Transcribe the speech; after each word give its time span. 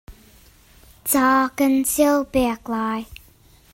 Ca 1.09 1.25
ka'n 1.57 1.73
ṭial 1.91 2.19
piak 2.31 2.63
lai. 2.73 3.01